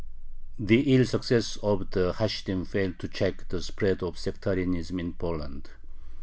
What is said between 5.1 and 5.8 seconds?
Poland.